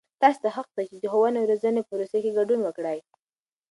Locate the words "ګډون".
2.37-2.59